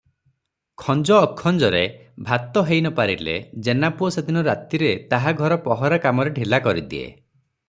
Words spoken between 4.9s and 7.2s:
ତାହା ଘର ପହରା କାମରେ ଢିଲା କରିଦିଏ।